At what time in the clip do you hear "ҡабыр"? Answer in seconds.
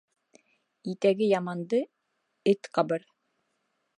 2.79-3.09